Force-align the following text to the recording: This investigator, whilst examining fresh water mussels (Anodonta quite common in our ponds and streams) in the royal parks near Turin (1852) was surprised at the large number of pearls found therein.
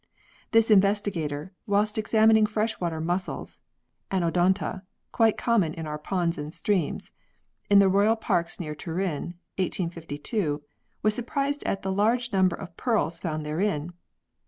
This 0.49 0.71
investigator, 0.71 1.53
whilst 1.67 1.95
examining 1.95 2.47
fresh 2.47 2.79
water 2.81 2.99
mussels 2.99 3.59
(Anodonta 4.09 4.81
quite 5.11 5.37
common 5.37 5.75
in 5.75 5.85
our 5.85 5.99
ponds 5.99 6.39
and 6.39 6.51
streams) 6.51 7.11
in 7.69 7.77
the 7.77 7.87
royal 7.87 8.15
parks 8.15 8.59
near 8.59 8.73
Turin 8.73 9.35
(1852) 9.61 10.63
was 11.03 11.13
surprised 11.13 11.61
at 11.65 11.83
the 11.83 11.91
large 11.91 12.33
number 12.33 12.55
of 12.55 12.75
pearls 12.77 13.19
found 13.19 13.45
therein. 13.45 13.93